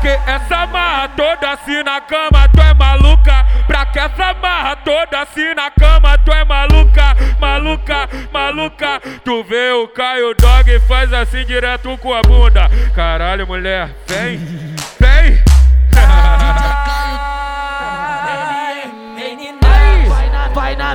[0.00, 3.46] que essa marra toda assim na cama, tu é maluca?
[3.66, 7.16] Pra que essa marra toda assim na cama, tu é maluca?
[7.38, 9.00] Maluca, maluca.
[9.22, 12.68] Tu vê o Caio Dog e faz assim direto com a bunda.
[12.94, 14.38] Caralho, mulher, vem,
[14.98, 15.50] vem.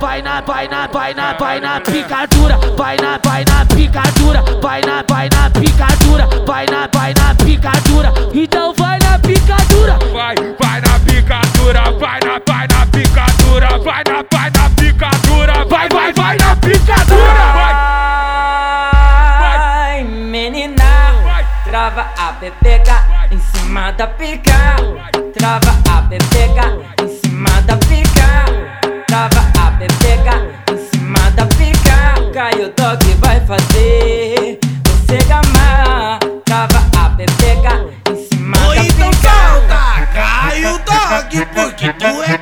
[0.00, 4.80] vai na, vai na, vai na, vai na, picadura, vai na, vai na picadura, vai
[4.80, 8.12] na, vai na picadura, vai na, vai na picadura.
[8.32, 8.72] Então
[21.70, 24.76] trava a pepeca em cima da pica.
[25.38, 28.44] Trava a pepeca em cima da pica.
[29.06, 30.34] Trava a pepeca
[30.72, 32.32] em cima da pica.
[32.34, 36.18] Caio Dog vai fazer você gamar.
[36.44, 39.30] Trava a pepeca em cima Ou da então pica.
[39.30, 42.38] solta Caio Dog, porque tu é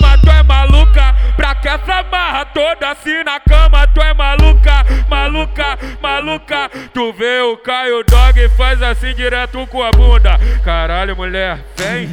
[0.00, 1.14] cama, tu é maluca?
[1.36, 4.84] Pra que essa marra toda assim na cama, tu é maluca?
[5.08, 6.70] Maluca, maluca.
[6.92, 10.38] Tu vê o Caio Dog e faz assim direto com a bunda.
[10.64, 12.08] Caralho, mulher, vem,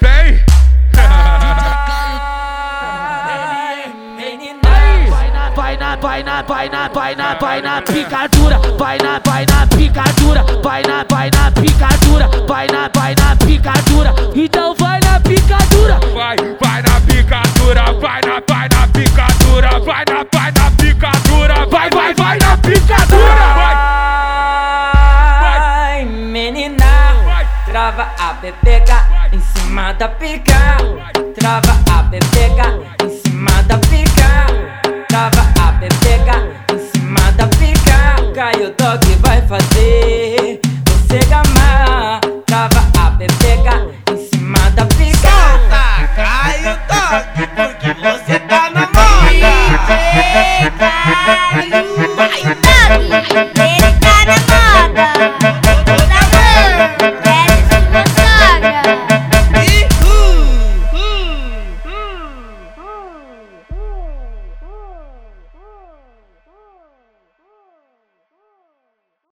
[0.00, 0.42] vem.
[5.54, 9.66] Vai na, vai na, vai na, vai na, vai na picadura, vai na, vai na
[9.66, 14.14] picadura, vai na, vai na picadura, vai na, vai na picadura.
[14.34, 14.71] Então
[18.40, 23.34] vai na, picadura, vai na, vai na picadura, vai, vai, vai na picadura.
[23.54, 23.74] Vai,
[25.42, 26.86] Vai, menina,
[27.66, 30.78] trava a pepeca em cima da pica.
[31.34, 34.46] Trava a pepeca em cima da pica.
[35.08, 36.38] Trava a pepeca
[36.72, 38.32] em cima da pica.
[38.34, 40.01] Caio Dog vai fazer